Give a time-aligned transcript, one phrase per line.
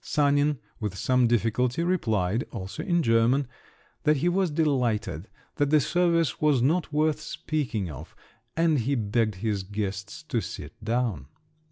[0.03, 3.47] Sanin, with some difficulty, replied, also in German,
[4.01, 5.29] that he was delighted…
[5.57, 8.15] that the service was not worth speaking of…
[8.57, 11.27] and he begged his guests to sit down.